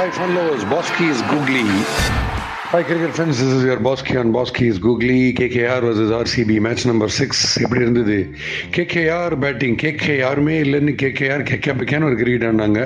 Hi, 0.00 0.10
fun 0.10 0.34
lovers. 0.34 0.64
Bosky 0.64 1.10
is 1.10 1.20
googly. 1.28 2.29
Hi, 2.72 2.84
cricket 2.84 3.12
friends. 3.16 3.38
This 3.40 3.52
is 3.52 3.64
your 3.64 3.78
Bosky 3.78 4.14
on 4.20 4.28
Bosky 4.32 4.66
is 4.72 4.78
googly. 4.78 5.32
KKR 5.38 5.78
versus 5.84 6.10
RCB 6.18 6.50
match 6.66 6.82
number 6.88 7.12
six 7.16 7.40
எப்படி 7.62 7.80
இருந்தது? 7.84 8.16
KKR 8.76 9.34
batting 9.44 9.74
KK 9.82 10.14
யாருமே 10.20 10.54
இல்லைன்னு 10.64 10.92
KKR 11.02 11.42
KK 11.48 11.72
பிக்கான 11.80 12.06
ஒரு 12.08 12.16
cricket 12.20 12.46
ஆனாங்க 12.50 12.80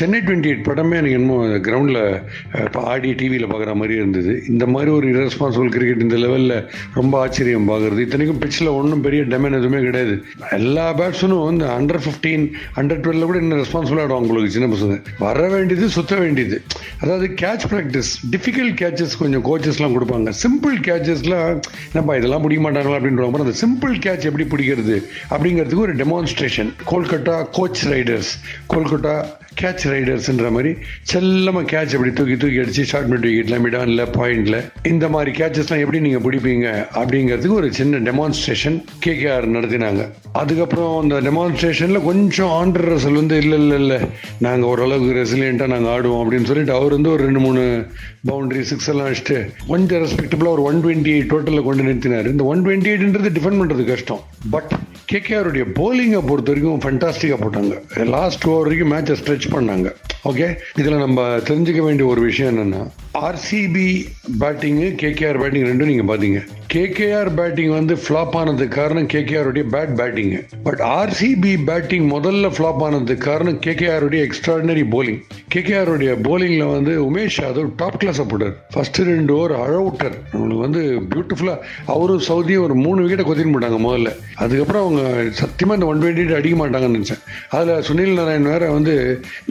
Chennai 0.00 0.18
twenty 0.26 0.50
eight 0.50 0.62
படமே 0.68 0.94
எனக்கு 1.00 1.16
என்னமோ 1.20 1.38
கிரவுண்டில் 1.68 2.78
ஆடி 2.92 3.10
டிவியில் 3.22 3.48
பார்க்குற 3.52 3.74
மாதிரி 3.80 3.96
இருந்தது. 4.02 4.34
இந்த 4.52 4.68
மாதிரி 4.74 4.92
ஒரு 4.98 5.08
இரஸ்பான்சிபிள் 5.14 5.72
கிரிக்கெட் 5.78 6.04
இந்த 6.06 6.20
லெவலில் 6.24 6.56
ரொம்ப 6.98 7.20
ஆச்சரியம் 7.22 7.68
பார்க்குறது. 7.72 8.06
இத்தனைக்கும் 8.06 8.40
பிச்சில் 8.44 8.72
ஒன்றும் 8.78 9.04
பெரிய 9.08 9.24
டெமன் 9.34 9.58
எதுவுமே 9.60 9.82
கிடையாது. 9.88 10.14
எல்லா 10.60 10.86
பேட்ஸ்மனும் 11.02 11.52
இந்த 11.56 11.66
அண்டர் 11.78 12.02
ஃபிஃப்டீன் 12.06 12.46
அண்டர் 12.82 13.02
டுவெல்ல 13.06 13.30
கூட 13.32 13.40
இன்னும் 13.44 13.62
ரெஸ்பான்சிபிள் 13.64 14.02
ஆகிடும் 14.04 14.22
உங்களுக்கு 14.26 14.54
சின்ன 14.58 14.70
பசங்க? 14.76 15.00
வர 15.26 15.50
வேண்டியது 15.56 15.90
சுத்த 15.98 16.14
வேண்டியது. 16.24 16.58
அதாவது 17.02 17.28
கேட்ச் 17.44 17.68
ப்ராக்டிஸ் 17.74 18.14
டிஃபிகல்ட் 18.36 18.80
கேட்சஸ் 18.84 19.18
கொஞ்சம் 19.18 19.44
கோச்சஸ்லாம் 19.44 19.96
கொடுப்பாங்க. 19.96 20.32
சிம்பிள் 20.44 20.76
கேட்சஸ்லாம் 20.88 21.62
என்னப்பா 21.92 22.16
இதெல்லாம் 22.16 22.42
பிடிக்க 22.42 22.70
மாட்டாங்களா 22.70 22.98
அப்படின்றவங்க 23.00 23.44
அந்த 23.44 23.56
சிம்பிள் 23.64 23.94
கேட்ச் 24.06 24.28
எப்படி 24.30 24.44
பிடிக்கிறது 24.54 24.96
அப்படிங்கிறதுக்கு 25.30 25.86
ஒரு 25.86 25.94
demonstration 25.96 26.72
Kolkata 26.90 27.36
coach 27.52 27.82
riders 27.88 28.32
Kolkata 28.74 29.14
catch 29.60 29.84
ரைடர்ஸ்ன்ற 29.92 30.48
மாதிரி 30.56 30.70
செல்லமாக 31.12 31.66
கேட்ச் 31.72 31.94
அப்படி 31.96 32.12
தூக்கி 32.18 32.36
தூக்கி 32.42 32.58
அடிச்சு 32.62 32.84
ஷார்ட் 32.90 33.10
மிட் 33.12 33.26
விக்கெட்ல 33.28 33.56
மிடான்ல 33.64 34.04
பாயிண்ட்ல 34.18 34.56
இந்த 34.92 35.08
மாதிரி 35.14 35.30
கேட்சஸ்லாம் 35.40 35.82
எப்படி 35.84 36.00
நீங்க 36.06 36.20
பிடிப்பீங்க 36.26 36.68
அப்படிங்கிறதுக்கு 37.00 37.58
ஒரு 37.60 37.68
சின்ன 37.78 38.00
டெமான்ஸ்ட்ரேஷன் 38.10 38.78
கேகேஆர் 39.06 39.48
நடத்தினாங்க. 39.56 40.04
அதுக்கப்புறம் 40.42 40.94
அந்த 41.02 41.20
டெமான்ஸ்ட்ரேஷன்ல 41.28 42.02
கொஞ்சம் 42.10 42.52
ஆண்டர் 42.60 42.88
ரசல் 42.92 43.20
வந்து 43.20 43.36
இல்லை 43.44 43.58
இல்லை 43.58 43.78
இல்லை 43.80 44.00
நாங்கள் 44.46 44.68
ஓரளவுக்கு 44.70 45.18
ரெசிலியண்ட்டாக 45.20 45.72
நாங்கள் 45.74 45.92
ஆடுவோம் 45.94 46.22
அப்படின்னு 46.24 46.50
சொல்லிட்டு 46.50 46.76
அவர் 46.78 46.96
வந்து 46.98 47.12
ஒரு 47.14 47.22
ரெண்டு 47.24 47.42
மூணு 47.46 47.62
பவுண்டரி 48.30 48.64
சிக்ஸ் 48.72 48.90
எல்லாம் 48.92 49.08
அடிச்சுட்டு 49.08 49.38
கொஞ்சம் 49.72 50.02
ரெஸ்பெக்டபுளாக 50.04 50.56
ஒரு 50.56 50.62
ஒன் 50.70 50.82
டுவெண்ட்டி 50.84 51.14
எயிட் 51.14 51.32
டோட்டலில் 51.34 51.66
கொண்டு 51.68 51.88
நிறுத்தினார். 51.88 52.28
இந்த 52.34 52.44
ஒன் 52.52 52.64
டுவெண்ட்டி 52.66 52.92
எயிட்ன்றது 52.92 53.32
டிஃபெண்ட் 53.38 53.60
பண்ணுறது 53.62 53.84
கஷ்டம். 53.92 54.22
பட் 54.50 54.74
கேகேஆருடைய 55.12 55.64
போலிங்கை 55.78 56.20
பொறுத்த 56.26 56.52
வரைக்கும் 56.52 56.80
ஃபண்டாஸ்டிக்காக 56.84 57.38
போட்டாங்க. 57.44 58.04
லாஸ்ட் 58.04 58.46
ஓவர் 58.46 58.62
வரைக்கும் 58.62 58.92
மேட்சை 58.92 59.18
ஸ்ட்ரெச் 59.20 59.48
பண்ணாங்க. 59.50 59.88
ஓகே 60.28 60.46
இதில் 60.80 61.02
நம்ம 61.04 61.22
தெரிஞ்சுக்க 61.48 61.80
வேண்டிய 61.82 62.04
ஒரு 62.08 62.20
விஷயம் 62.20 62.50
என்னென்னா 62.52 62.82
ஆர்சிபி 63.26 63.88
பேட்டிங்கு 64.40 64.86
கேகேஆர் 65.02 65.38
பேட்டிங் 65.40 65.66
ரெண்டும் 65.70 65.90
நீங்கள் 65.90 66.08
பார்த்தீங்க 66.10 66.38
கேகேஆர் 66.74 67.30
பேட்டிங் 67.34 67.70
வந்து 67.70 67.94
ஃப்ளாப் 67.94 68.34
ஆனதுக்கு 68.38 68.76
காரணம் 68.76 69.06
கேகேஆருடைய 69.06 69.64
bad 69.74 69.92
batting 69.98 70.38
but 70.62 70.80
RCB 71.00 71.52
batting 71.66 72.06
முதல்ல 72.10 72.48
ஃப்ளாப் 72.54 72.82
ஆனதுக்கு 72.86 73.24
காரணம் 73.24 73.58
கேகேஆருடைய 73.66 74.22
எக்ஸ்ட்ராடினரி 74.28 74.84
போலிங் 74.94 75.20
கேகேஆருடைய 75.54 76.12
போலிங்கில் 76.28 76.72
வந்து 76.76 76.94
உமேஷ் 77.08 77.38
யாதவ் 77.42 77.68
டாப் 77.76 77.98
கிளாஸ் 77.98 78.22
போட்டார். 78.32 78.56
ஃபர்ஸ்ட் 78.74 79.00
ரெண்டு 79.10 79.34
ஓவர் 79.36 79.54
அழவுட்டர் 79.66 80.16
உங்களுக்கு 80.32 80.64
வந்து 80.66 80.82
பியூட்டிஃபுல்லாக 81.12 81.60
அவரும் 81.94 82.24
சவுதியும் 82.30 82.64
ஒரு 82.66 82.74
மூணு 82.74 82.98
விக்கெட்டை 83.02 83.26
கொத்தின்னு 83.28 83.54
போட்டாங்க 83.56 83.80
முதல்ல. 83.86 84.12
அதுக்கப்புறம் 84.34 84.82
அவங்க 84.84 85.02
சத்தியமாக 85.42 85.78
இந்த 85.78 85.90
ஒன் 85.92 86.02
டுவெண்ட்டி 86.02 86.38
அடிக்க 86.40 86.56
மாட்டாங்கன்னு 86.62 86.98
நினச்சேன். 86.98 87.22
அதில் 87.48 87.84
சுனில் 87.90 88.18
நாராயண் 88.20 88.50
வேற 88.52 88.70
வந்து 88.70 88.96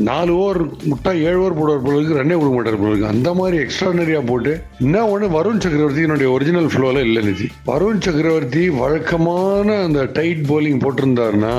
நாலு 0.09 0.33
ஓவர் 0.35 0.61
முட்டா 0.92 1.11
ஏழு 1.22 1.39
ஓவர் 1.39 1.58
போடுவார் 1.58 1.86
போல 1.86 1.95
இருக்கு 1.97 2.17
ரன்னே 2.19 2.36
கொடுக்க 2.38 2.56
மாட்டார் 2.56 2.78
போல 2.78 2.89
இருக்கு. 2.89 3.08
அந்த 3.08 3.33
மாதிரி 3.33 3.58
எக்ஸ்ட்ராடனரியா 3.64 4.22
போட்டு 4.25 4.52
என்ன 4.80 5.08
ஒன்று 5.08 5.28
வருண் 5.28 5.64
சக்கரவர்த்தி 5.66 6.02
என்னுடைய 6.02 6.31
ஒரிஜினல் 6.31 6.66
ஃப்ளோல 6.66 7.03
இல்லை 7.08 7.23
நிதி. 7.23 7.47
வருண் 7.67 8.00
சக்கரவர்த்தி 8.00 8.69
வழக்கமான 8.69 9.84
அந்த 9.84 10.08
டைட் 10.14 10.44
போலிங் 10.50 10.81
போட்டிருந்தாருன்னா 10.86 11.53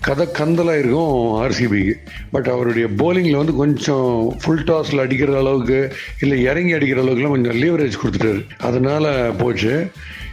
கதை 0.00 0.26
கந்தலா 0.38 0.78
இருக்கும் 0.78 1.18
ஆர்சிபிக்கு 1.42 1.94
பட் 2.30 2.46
அவருடைய 2.46 2.88
போலிங்ல 2.96 3.36
வந்து 3.36 3.54
கொஞ்சம் 3.54 4.36
ஃபுல் 4.42 4.64
டாஸ்ல 4.64 5.04
அடிக்கிற 5.06 5.38
அளவுக்கு 5.38 5.92
இல்லை 6.20 6.42
இறங்கி 6.42 6.72
அடிக்கிற 6.72 7.02
அளவுக்குலாம் 7.02 7.36
கொஞ்சம் 7.36 7.58
லீவரேஜ் 7.62 8.00
கொடுத்துட்டாரு. 8.02 8.42
அதனால 8.60 9.30
போச்சு. 9.38 9.74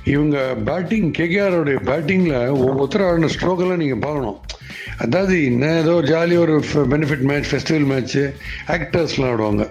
இவங்க 0.03 0.37
பேட்டிங் 0.65 1.11
கேகேஆருடைய 1.11 1.77
பேட்டிங்கில் 1.85 2.49
ஒவ்வொருத்தர் 2.49 3.03
ஆடின 3.07 3.29
ஸ்ட்ரோக்கெல்லாம் 3.33 3.81
நீங்கள் 3.83 3.99
பார்க்கணும். 3.99 4.37
அதாவது 4.97 5.45
என்ன 5.45 5.79
ஏதோ 5.79 6.01
ஜாலியாக 6.01 6.45
ஒரு 6.45 6.63
பெனிஃபிட் 6.73 7.27
மேட்ச் 7.29 7.55
ஃபெஸ்டிவல் 7.55 7.89
மேட்ச்சு 7.91 8.23
ஆக்டர்ஸ்லாம் 8.67 9.29
ஆடுவாங்க. 9.31 9.69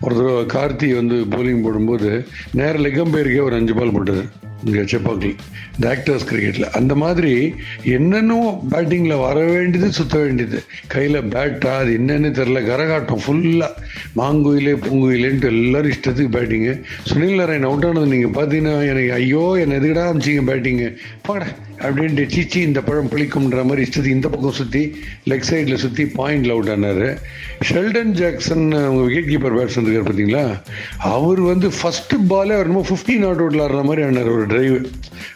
ஒரு 0.00 0.14
தடவை 0.16 0.44
கார்த்தி 0.44 0.94
வந்து 0.94 1.16
போலிங் 1.36 1.62
போடும்போது 1.62 2.26
நேர 2.52 2.78
லெகம்பேருக்கே 2.78 3.42
ஒரு 3.42 3.54
அஞ்சு 3.54 3.74
பால் 3.74 3.92
போட்டது. 3.92 4.24
இங்கே 4.66 4.82
செப்பாக்கில் 4.90 5.34
இந்த 5.74 5.86
ஆக்டர்ஸ் 5.90 6.26
கிரிக்கெட்டில் 6.28 6.72
அந்த 6.72 6.94
மாதிரி 6.94 7.32
என்னென்னோ 7.96 8.38
பேட்டிங்கில் 8.70 9.16
வர 9.18 9.36
வேண்டியது 9.50 9.88
சுத்த 9.92 10.16
வேண்டியது. 10.18 10.58
கையில் 10.88 11.18
பேட்டா 11.34 11.72
அது 11.76 11.90
என்னென்னு 11.98 12.30
தெரில 12.38 12.60
கரகாட்டம் 12.66 13.22
ஃபுல்லாக 13.24 13.82
மாங்குயிலே 14.16 14.74
பூங்குயிலேன்ட்டு 14.84 15.50
எல்லாரும் 15.54 15.94
இஷ்டத்துக்கு 15.94 16.34
பேட்டிங்கு 16.36 16.74
சுனில் 17.10 17.38
நாராயண் 17.38 17.68
அவுட் 17.70 17.86
ஆனது 17.86 18.12
நீங்கள் 18.14 18.36
பார்த்தீங்கன்னா 18.38 18.74
எனக்கு 18.86 19.12
ஐயோ 19.12 19.44
என்ன 19.56 19.78
எதுக்கடா 19.80 20.04
அமிச்சிங்க 20.10 20.44
பேட்டிங்கு 20.46 20.88
பாட 21.22 21.42
அப்படின்ட்டு 21.80 22.24
சீச்சி 22.32 22.58
இந்த 22.66 22.80
பழம் 22.82 23.10
பிளிக்கும்ன்ற 23.12 23.62
மாதிரி 23.64 23.82
இஷ்டத்துக்கு 23.82 24.16
இந்த 24.16 24.28
பக்கம் 24.28 24.54
சுற்றி 24.54 24.82
லெக் 25.30 25.48
சைடில் 25.48 25.82
சுற்றி 25.82 26.04
பாயிண்டில் 26.16 26.50
அவுட் 26.50 26.70
ஆனார். 26.70 27.02
ஷெல்டன் 27.68 28.12
ஜாக்சன் 28.12 28.64
அவங்க 28.78 29.02
விக்கெட் 29.02 29.28
கீப்பர் 29.28 29.56
பேட்ஸ்மேன் 29.56 29.86
இருக்கார் 29.86 30.08
பார்த்தீங்களா 30.08 30.44
அவர் 31.10 31.40
வந்து 31.42 31.68
ஃபஸ்ட்டு 31.78 32.18
பாலே 32.28 32.54
அவர் 32.54 32.70
ரொம்ப 32.70 32.84
ஃபிஃப்டீன் 32.88 33.24
நாட் 33.26 33.42
அவுட்டில் 33.42 33.64
ஆடுற 33.66 33.82
மாதிரி 33.84 34.02
ஆனார் 34.02 34.32
ஒரு 34.36 34.46
டிரைவ் 34.56 34.76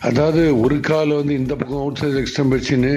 அதாவது 0.08 0.42
ஒரு 0.60 0.76
கால் 0.88 1.10
வந்து 1.16 1.32
இந்த 1.40 1.54
பக்கம் 1.60 1.80
அவுட் 1.80 1.98
சைட் 2.00 2.18
எக்ஸ்டம் 2.20 2.52
வச்சுன்னு 2.52 2.92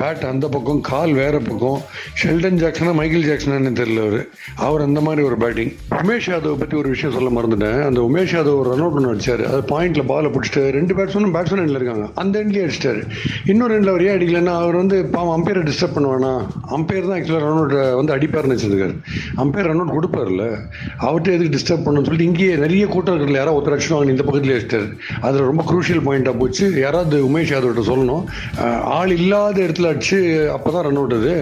பேட் 0.00 0.22
அந்த 0.30 0.46
பக்கம் 0.54 0.80
கால் 0.88 1.12
வேற 1.12 1.36
பக்கம். 1.48 1.80
ஷெல்டன் 2.20 2.60
ஜாக்சனா 2.62 2.92
மைக்கேல் 2.98 3.26
ஜாக்சனான்னு 3.30 3.72
தெரியல 3.80 4.04
அவர். 4.06 4.22
அவர் 4.66 4.84
அந்த 4.86 5.00
மாதிரி 5.06 5.22
ஒரு 5.28 5.36
பேட்டிங் 5.42 5.72
உமேஷ் 5.98 6.28
யாதவ் 6.32 6.60
பற்றி 6.62 6.76
ஒரு 6.76 6.88
விஷயம் 6.94 7.14
சொல்ல 7.16 7.30
மறந்துட்டேன். 7.38 7.80
அந்த 7.88 8.00
உமேஷ் 8.08 8.34
யாதவ் 8.36 8.58
ஒரு 8.60 8.70
ரன் 8.70 8.84
அவுட் 8.86 8.96
ஒன்று 8.98 9.12
அடிச்சார். 9.14 9.42
அது 9.50 9.62
பாயிண்ட்ல 9.72 10.04
பாலை 10.12 10.30
பிடிச்சிட்டு 10.36 10.62
ரெண்டு 10.78 10.94
பேட்ஸ்மேனும் 10.94 11.34
பேட்ஸ்மேன் 11.36 11.62
எண்ட்ல 11.64 11.80
இருக்காங்க. 11.80 12.06
அந்த 12.14 12.44
எண்ட்லேயே 12.44 12.64
அடிச்சிட்டாரு. 12.68 13.02
இன்னொரு 13.46 13.74
ரெண்டில் 13.76 13.92
அவர் 13.94 14.06
ஏன் 14.08 14.16
அடிக்கலன்னா 14.18 14.54
அவர் 14.62 14.80
வந்து 14.82 14.98
பாவம் 15.16 15.34
அம்பையரை 15.36 15.64
டிஸ்டர்ப் 15.70 15.96
பண்ணுவானா? 15.96 16.32
அம்பையர் 16.76 17.08
தான் 17.10 17.18
ஆக்சுவலாக 17.18 17.44
ரன் 17.46 17.60
அவுட் 17.60 17.76
வந்து 18.00 18.16
அடிப்பார்னு 18.16 18.56
வச்சிருக்காரு. 18.56 18.96
அம்பையர் 19.44 19.70
ரன் 19.70 19.82
அவுட் 19.84 19.94
கொடுப்பார்ல 19.98 20.46
அவர்கிட்ட 21.06 21.36
எதுக்கு 21.36 21.54
டிஸ்டர்ப் 21.58 21.84
பண்ணணும்னு 21.86 22.08
சொல்லிட்டு 22.08 22.30
இங்கேயே 22.30 22.56
நிறைய 22.64 22.86
கூட்டம் 22.86 23.14
இருக்கிற 23.14 23.38
யாராவது 23.38 23.58
ஒருத்தர் 23.60 23.76
அடிச்சுவாங்க 23.76 24.14
இந்த 24.14 24.24
பக்கத்துலேயே 24.26 24.58
அடிச்சிட்டாரு. 24.58 24.88
அதில் 25.20 25.48
ரொம்ப 25.50 25.55
ரொம்ப 25.56 25.70
குரூஷியல் 25.72 26.02
பாயிண்டாக 26.06 26.38
போச்சு. 26.40 26.64
யாராவது 26.84 27.16
உமேஷ் 27.28 27.52
யாதவ்கிட்ட 27.52 27.82
சொல்லணும். 27.90 28.24
ஆள் 28.96 29.12
இல்லாத 29.18 29.56
இடத்துல 29.66 29.90
அடிச்சு 29.92 30.18
அப்போ 30.56 30.68
தான் 30.70 30.84
ரன் 30.86 30.98
அவுட் 31.00 31.14
அது 31.18 31.32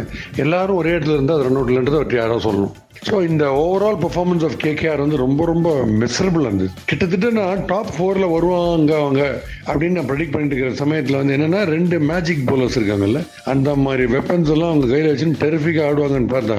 எல்லாரும் 0.44 0.78
ஒரே 0.80 0.92
இடத்துல 0.97 1.16
இருந்தால் 1.19 1.38
அது 1.38 1.47
ரன் 1.47 1.58
அவுட் 1.58 1.72
இல்லைன்றது 1.72 1.98
அவர்கிட்ட 1.98 2.20
யாராவது 2.22 2.47
சொல்லணும். 2.47 2.75
ஸோ 3.09 3.16
இந்த 3.28 3.44
ஓவரால் 3.62 3.99
பெர்ஃபார்மன்ஸ் 4.05 4.44
ஆஃப் 4.49 4.56
கேகேஆர் 4.65 5.03
வந்து 5.05 5.16
ரொம்ப 5.22 5.44
ரொம்ப 5.53 5.69
மெசரபிள் 6.03 6.47
இருந்தது 6.49 6.71
கிட்டத்தட்ட 6.91 7.31
நான் 7.38 7.65
டாப் 7.72 7.91
ஃபோரில் 7.97 8.32
வருவாங்க 8.34 8.93
அவங்க 8.97 9.22
அப்படின்னு 9.69 9.97
நான் 9.99 10.09
ப்ரெடிக்ட் 10.10 10.32
பண்ணிட்டு 10.34 10.55
இருக்கிற 10.56 10.78
சமயத்தில் 10.82 11.19
வந்து 11.19 11.34
என்னன்னா 11.37 11.60
ரெண்டு 11.75 11.97
மேஜிக் 12.10 12.44
போலர்ஸ் 12.50 12.78
இருக்காங்கல்ல 12.78 13.21
அந்த 13.53 13.75
மாதிரி 13.84 14.05
வெப்பன்ஸ் 14.15 14.53
எல்லாம் 14.55 14.71
அவங்க 14.72 14.87
கையில் 14.93 15.10
வச்சுன்னு 15.10 15.41
டெரிஃபிக்காக 15.44 15.88
ஆடுவாங்கன்னு 15.88 16.31
பார்த்தா 16.34 16.59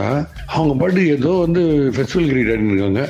அவங்க 0.55 0.73
பாட்டு 0.81 1.07
ஏதோ 1.15 1.31
வந்து 1.45 1.63
ஃபெஸ்டிவல் 1.95 2.29
கிரிக்கெட் 2.31 2.53
ஆடின்னு 2.55 2.73
இருக்காங்க. 2.75 3.01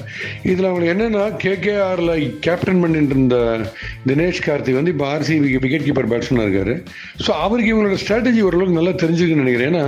இதில் 0.51 0.69
அவங்க 0.71 0.85
என்னென்னா 0.93 1.25
கேகேஆரில் 1.45 2.13
கேப்டன் 2.47 2.81
பண்ணிட்டு 2.83 3.15
இருந்த 3.15 3.37
தினேஷ் 4.09 4.43
கார்த்திக் 4.47 4.79
வந்து 4.79 4.93
இப்போ 4.95 5.07
ஆர்சிபி 5.13 5.51
விக்கெட் 5.65 5.87
கீப்பர் 5.87 6.09
பேட்ஸ்மேனாக 6.13 6.47
இருக்காரு. 6.47 6.75
ஸோ 7.25 7.31
அவருக்கு 7.45 7.71
இவங்களோட 7.73 7.99
ஸ்ட்ராட்டஜி 8.03 8.41
ஓரளவுக்கு 8.47 8.79
நல்லா 8.79 8.95
தெரிஞ்சுக்கணும்னு 9.03 9.45
நினைக்கிறேன். 9.45 9.71
ஏன்னா 9.73 9.83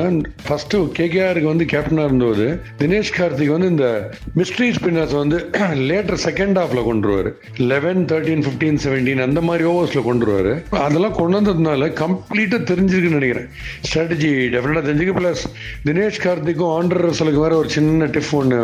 ஃபஸ்ட்டு 0.47 0.83
கேகேஆருக்கு 0.99 1.53
வந்து 1.53 1.67
கேப்டனாக 1.75 2.09
இருந்தபோது 2.09 2.47
தினேஷ் 2.83 3.15
கார்த்திக் 3.17 3.26
வந்து 3.27 3.67
இந்த 3.67 4.09
மிஸ்ட்ரி 4.37 4.67
ஸ்பின்னர்ஸ் 4.77 5.15
வந்து 5.19 5.37
லேட்டர் 5.89 6.19
செகண்ட் 6.25 6.57
ஹாஃப்ல 6.59 6.81
கொண்டுருவாரு. 6.89 7.29
லெவன் 7.71 8.05
தேர்ட்டீன் 8.11 8.43
ஃபிஃப்டீன் 8.45 8.79
செவன்டீன் 8.85 9.21
அந்த 9.21 9.41
மாதிரி 9.41 9.63
ஓவர்ஸ்ல 9.71 10.01
கொண்டுருவாரு. 10.09 10.63
அதெல்லாம் 10.69 11.15
கொண்டு 11.19 11.39
வந்ததுனால 11.39 11.89
கம்ப்ளீட்டா 12.03 12.59
தெரிஞ்சிருக்குன்னு 12.71 13.19
நினைக்கிறேன். 13.19 13.49
ஸ்ட்ராட்டஜி 13.87 14.31
டெஃபினட்டா 14.55 14.83
தெரிஞ்சுக்க 14.87 15.15
பிளஸ் 15.19 15.43
தினேஷ் 15.87 16.21
கார்த்திக்கும் 16.25 16.73
ஆண்டர் 16.77 17.03
ரசலுக்கு 17.07 17.43
வேற 17.45 17.55
ஒரு 17.57 17.69
சின்ன 17.69 18.05
டிஃப் 18.05 18.33
ஒன்று 18.39 18.59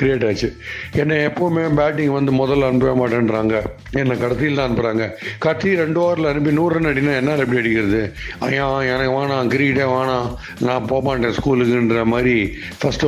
கிரியேட் 0.00 0.26
ஆச்சு. 0.28 0.56
என்னை 1.02 1.16
எப்பவுமே 1.26 1.74
பேட்டிங் 1.80 2.14
வந்து 2.18 2.32
முதல்ல 2.32 2.68
அனுப்பவே 2.70 2.94
மாட்டேன்றாங்க. 3.02 3.62
என்னை 3.92 4.16
கடத்தியில் 4.16 4.54
தான் 4.54 4.68
அனுப்புறாங்க. 4.68 5.06
கத்தி 5.38 5.76
ரெண்டு 5.76 6.00
ஓவரில் 6.04 6.30
அனுப்பி 6.30 6.52
நூறு 6.52 6.74
ரன் 6.74 6.90
அடினா 6.90 7.14
என்ன 7.20 7.36
எப்படி 7.36 7.60
அடிக்கிறது? 7.62 8.12
ஐயா 8.38 8.82
எனக்கு 8.82 9.14
வேணாம் 9.18 9.50
கிரிக்கெட்டே 9.54 9.86
வேணாம் 9.96 10.28
நான் 10.66 10.86
போக 10.86 11.02
மாட்டேன் 11.06 11.34
ஸ்கூலுக்குன்ற 11.38 12.04
மாதிரி 12.12 12.36
ஃபர்ஸ்ட் 12.80 13.04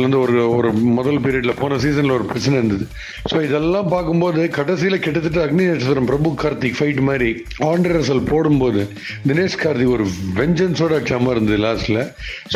இருந்து 0.00 0.20
ஒரு 0.24 0.36
ஒரு 0.56 0.68
முதல் 0.98 1.20
பீரியட்ல 1.24 1.54
போன 1.60 1.78
சீசன்ல 1.84 2.16
ஒரு 2.18 2.26
பிரச்சனை 2.30 2.54
இருந்தது. 2.58 2.84
ஸோ 3.30 3.36
இதெல்லாம் 3.46 3.88
பார்க்கும்போது 3.94 4.42
கடைசியில் 4.58 5.02
கிட்டத்தட்ட 5.06 5.40
அக்னி 5.46 5.66
நட்சத்திரம் 5.70 6.08
பிரபு 6.10 6.32
கார்த்திக் 6.42 6.78
ஃபைட் 6.78 7.02
மாதிரி 7.08 7.30
ஆண்டரசல் 7.70 8.24
போடும்போது 8.30 8.82
தினேஷ் 9.28 9.60
கார்த்திக் 9.64 9.94
ஒரு 9.96 10.06
வெஞ்சன்ஸோட 10.40 10.92
அடிச்சாம 10.98 11.30
இருந்தது 11.36 11.60
லாஸ்ட்ல 11.66 12.00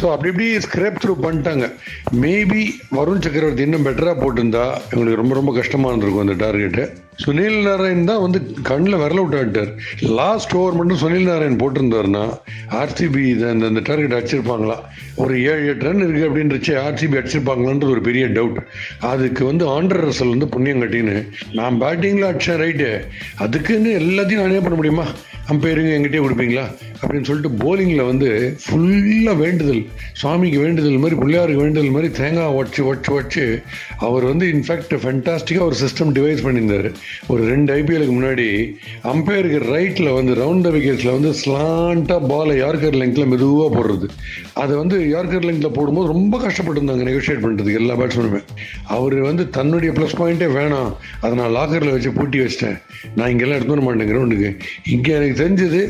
ஸோ 0.00 0.04
அப்படி 0.14 0.30
இப்படி 0.32 0.48
ஸ்கிரேப் 0.68 1.00
த்ரூ 1.04 1.14
பண்ணிட்டாங்க. 1.26 1.64
மேபி 2.24 2.64
வருண் 2.98 3.24
சக்கரவர்த்தி 3.26 3.66
இன்னும் 3.68 3.86
பெட்டரா 3.86 4.14
போட்டிருந்தா 4.22 4.66
எங்களுக்கு 4.92 5.20
ரொம்ப 5.22 5.34
ரொம்ப 5.40 5.54
கஷ்டமா 5.60 5.88
இருந்திருக்கும் 5.88 6.26
அந்த 6.26 6.36
டார்கெட்டு 6.44 6.84
சுனில் 7.22 7.58
நாராயண் 7.62 8.04
தான் 8.04 8.22
வந்து 8.22 8.38
கண்ணில் 8.62 8.96
விரல 8.96 9.22
விட்டாட்டார் 9.22 9.70
லாஸ்ட் 10.12 10.54
ஓவர் 10.54 10.74
மட்டும் 10.74 11.00
சுனில் 11.02 11.28
நாராயண் 11.28 11.60
போட்டிருந்தாருன்னா 11.60 12.22
ஆர்சிபி 12.78 13.22
இதை 13.28 13.48
அந்த 13.52 13.80
டார்கெட் 13.80 14.16
அடிச்சிருப்பாங்களா? 14.18 14.76
ஒரு 15.16 15.34
ஏழு 15.44 15.66
எட்டு 15.66 15.86
ரன் 15.86 16.02
இருக்குது 16.04 16.28
அப்படின்றச்சு 16.28 16.72
ஆர்சிபி 16.82 17.18
அடிச்சிருப்பாங்களான்றது 17.18 17.94
ஒரு 17.94 18.00
பெரிய 18.00 18.26
டவுட் 18.28 18.60
அதுக்கு 19.10 19.44
வந்து 19.44 19.66
ஆண்டர் 19.72 20.02
ரசல் 20.04 20.34
வந்து 20.34 20.48
புண்ணியம் 20.48 20.82
கட்டின்னு 20.82 21.16
நான் 21.52 21.80
பேட்டிங்கில் 21.82 22.28
அடிச்சேன் 22.30 22.60
ரைட்டு 22.60 22.90
அதுக்குன்னு 23.38 23.92
எல்லாத்தையும் 24.00 24.42
நானே 24.44 24.58
பண்ண 24.58 24.76
முடியுமா? 24.76 25.06
அம்பையருங்க 25.50 25.92
எங்கிட்டே 25.98 26.20
கொடுப்பீங்களா? 26.24 26.64
அப்படின்னு 27.02 27.28
சொல்லிட்டு 27.28 27.50
போலிங்கில் 27.62 28.04
வந்து 28.04 28.28
ஃபுல்லாக 28.64 29.36
வேண்டுதல். 29.36 29.80
சுவாமிக்கு 30.12 30.58
வேண்டுதல் 30.60 31.00
மாதிரி 31.04 31.16
பிள்ளையாருக்கு 31.20 31.62
வேண்டுதல் 31.62 31.90
மாதிரி 31.90 32.12
தேங்காய் 32.12 32.54
உடச்சி 32.58 32.80
உடச்சி 32.88 33.10
உடச்சி 33.16 33.62
அவர் 33.96 34.24
வந்து 34.24 34.46
இன்ஃபேக்ட் 34.46 34.94
ஃபென்டாஸ்டிக்காக 35.04 35.68
ஒரு 35.70 35.76
சிஸ்டம் 35.84 36.12
டிவைஸ் 36.18 36.44
பண்ணியிருந்தார். 36.46 36.88
ஒரு 37.26 37.42
ரெண்டு 37.44 37.74
ஐபிஎலுக்கு 37.74 38.14
முன்னாடி 38.18 38.46
அம்பையருக்கு 39.12 39.60
ரைட்டில் 39.74 40.12
வந்து 40.14 40.34
ரவுண்ட் 40.42 40.60
த 40.60 40.70
விக்கெட்ஸில் 40.70 41.12
வந்து 41.16 41.32
ஸ்லாண்டாக 41.40 42.28
பாலை 42.28 42.60
யார்கர் 42.60 42.98
லெங்கில் 43.02 43.30
மெதுவாக 43.32 43.68
போடுறது. 43.76 44.08
அதை 44.52 44.76
வந்து 44.76 44.98
யார்கர் 45.14 45.46
லெங்கில் 45.48 45.76
போடும்போது 45.78 46.12
ரொம்ப 46.12 46.40
கஷ்டப்பட்டுருந்தாங்க 46.46 47.06
நெகோஷியேட் 47.10 47.44
பண்ணுறதுக்கு 47.46 47.80
எல்லா 47.82 47.94
பேட்ஸ்மேனுமே 47.94 48.42
அவர் 48.84 49.18
வந்து 49.28 49.48
தன்னுடைய 49.48 49.92
ப்ளஸ் 49.98 50.18
பாயிண்ட்டே 50.22 50.50
வேணாம். 50.58 50.92
அதை 51.20 51.32
நான் 51.38 51.54
லாக்கரில் 51.58 51.94
வச்சு 51.96 52.12
பூட்டி 52.12 52.38
வச்சிட்டேன். 52.38 52.78
நான் 53.16 53.30
இங்கெல்லாம் 53.30 53.58
எடுத்து 53.58 53.74
வர 53.74 53.84
மாட்டேன் 53.86 54.10
கிரவுண்டுக்கு 54.12 54.50
இங்கே 54.94 55.12
எனக்கு 55.12 55.31
தெரிஞ்சது 55.40 55.80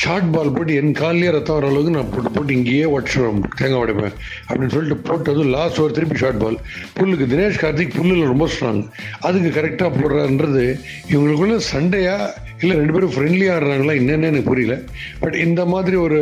ஷார்ட் 0.00 0.30
பால் 0.32 0.52
போட்டு 0.52 0.72
என் 0.74 0.92
காலிலே 0.92 1.30
ரத்தம் 1.30 1.56
வர 1.56 1.66
அளவுக்கு 1.66 1.94
நான் 1.96 2.10
போட்டு 2.10 2.30
போட்டு 2.30 2.52
இங்கேயே 2.54 2.84
உடச்சிடுவேன் 2.84 3.40
தேங்காய் 3.56 3.82
உடைப்பேன் 3.84 4.16
அப்படின்னு 4.48 4.74
சொல்லிட்டு 4.76 5.08
போட்டது 5.10 5.44
லாஸ்ட் 5.44 5.80
ஓவர் 5.80 5.92
திருப்பி 5.92 6.16
ஷார்ட் 6.16 6.42
பால் 6.42 6.58
புல்லுக்கு 6.98 7.30
தினேஷ் 7.34 7.62
கார்த்திக் 7.64 7.96
புல்லில் 7.98 8.32
ரொம்ப 8.32 8.48
ஸ்ட்ராங் 8.54 8.82
அதுக்கு 9.20 9.52
கரெக்டாக 9.58 9.92
போடுறாருன்றது 10.00 10.66
இவங்களுக்குள்ள 11.10 11.56
சண்டையா 11.72 12.18
இல்லை 12.60 12.76
ரெண்டு 12.76 12.92
பேரும் 12.92 13.12
ஃப்ரெண்ட்லியாக 13.14 13.56
ஆடுறாங்களா 13.56 13.92
என்னென்னு 13.98 14.28
எனக்கு 14.30 14.48
புரியல. 14.50 14.76
பட் 15.20 15.34
இந்த 15.34 15.64
மாதிரி 15.64 15.96
ஒரு 15.96 16.20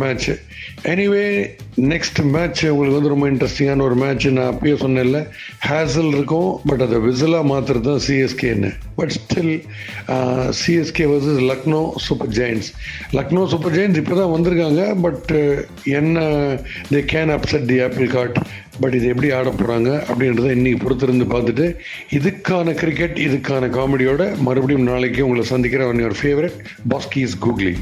மேட்ச் 0.00 0.30
எனிவே 0.82 1.22
நெக்ஸ்ட் 1.92 2.20
மேட்ச் 2.34 2.62
உங்களுக்கு 2.66 2.98
வந்து 2.98 3.12
ரொம்ப 3.12 3.28
இன்ட்ரெஸ்டிங்கான 3.30 3.84
ஒரு 3.86 3.94
மேட்ச் 3.94 4.26
நான் 4.36 4.50
அப்பயே 4.52 4.74
சொன்னேன்ல. 4.82 5.20
ஹேசல் 5.68 6.10
இருக்கும் 6.14 6.50
பட் 6.66 6.82
அதை 6.86 6.98
விசிலாக 6.98 7.48
மாற்றுறது 7.52 7.86
தான் 7.88 8.02
சிஎஸ்கேன்னு 8.08 8.70
but 8.98 9.14
still 9.18 9.54
CSK 10.60 11.06
versus 11.12 11.42
Lucknow 11.50 11.80
Super 12.10 12.32
Giants 12.36 12.70
Lucknow 13.12 13.44
Super 13.52 13.76
Giants 13.76 14.00
இப்போ 14.00 14.16
தான் 14.16 14.32
வந்திருக்காங்க 14.32 14.82
பட் 15.00 15.30
uh, 15.36 15.56
என்ன 15.92 16.26
they 16.90 17.00
can 17.10 17.32
upset 17.32 17.68
the 17.68 17.78
apple 17.80 18.08
cart 18.08 18.36
but 18.80 18.94
இது 18.94 19.06
எப்படி 19.08 19.30
ஆட 19.32 19.48
போகிறாங்க 19.52 19.90
அப்படின்றத 20.08 20.52
இன்றைக்கி 20.52 20.78
பொறுத்திருந்து 20.78 21.26
பார்த்துட்டு 21.32 21.66
இதுக்கான 22.18 22.74
கிரிக்கெட் 22.74 23.18
இதுக்கான 23.20 23.70
காமெடியோட 23.70 24.22
மறுபடியும் 24.40 24.88
நாளைக்கு 24.90 25.26
உங்களை 25.26 25.46
சந்திக்கிற 25.46 25.88
one 25.88 26.00
your 26.00 26.20
favourite 26.20 26.56
Baski 26.88 27.20
is 27.20 27.40
googly 27.40 27.74